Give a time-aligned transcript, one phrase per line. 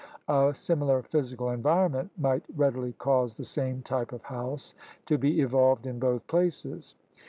[0.27, 4.73] A similar physical environment might readily cause the same type of house
[5.05, 6.95] to be evolved in both places.